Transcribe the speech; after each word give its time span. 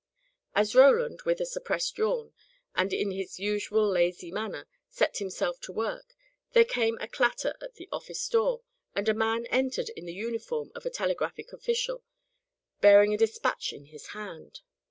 As 0.55 0.73
Roland, 0.73 1.21
with 1.27 1.39
a 1.41 1.45
suppressed 1.45 1.99
yawn, 1.99 2.33
and 2.73 2.91
in 2.91 3.11
his 3.11 3.37
usual 3.39 3.87
lazy 3.87 4.31
manner, 4.31 4.67
set 4.89 5.19
himself 5.19 5.61
to 5.61 5.71
work, 5.71 6.15
there 6.53 6.65
came 6.65 6.97
a 6.97 7.07
clatter 7.07 7.53
at 7.61 7.75
the 7.75 7.87
office 7.91 8.27
door, 8.27 8.63
and 8.95 9.07
a 9.07 9.13
man 9.13 9.45
entered 9.51 9.89
in 9.89 10.07
the 10.07 10.13
uniform 10.15 10.71
of 10.73 10.87
a 10.87 10.89
telegraphic 10.89 11.53
official, 11.53 12.03
bearing 12.79 13.13
a 13.13 13.17
despatch 13.17 13.73
in 13.73 13.85
his 13.85 14.07
hand. 14.07 14.61